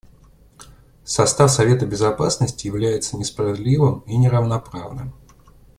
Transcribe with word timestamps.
Состав 1.05 1.51
Совета 1.51 1.85
Безопасности 1.85 2.65
является 2.65 3.17
несправедливым 3.17 3.99
и 4.07 4.17
неравноправным. 4.17 5.13